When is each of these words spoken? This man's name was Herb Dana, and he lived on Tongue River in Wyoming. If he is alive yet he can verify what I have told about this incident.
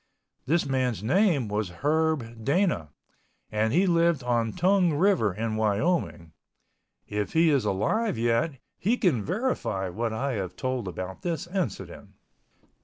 This 0.47 0.65
man's 0.65 1.03
name 1.03 1.47
was 1.47 1.69
Herb 1.83 2.43
Dana, 2.43 2.89
and 3.51 3.71
he 3.71 3.85
lived 3.85 4.23
on 4.23 4.51
Tongue 4.51 4.93
River 4.95 5.31
in 5.31 5.57
Wyoming. 5.57 6.33
If 7.05 7.33
he 7.33 7.51
is 7.51 7.65
alive 7.65 8.17
yet 8.17 8.53
he 8.79 8.97
can 8.97 9.23
verify 9.23 9.89
what 9.89 10.11
I 10.11 10.31
have 10.33 10.55
told 10.55 10.87
about 10.87 11.21
this 11.21 11.45
incident. 11.45 12.15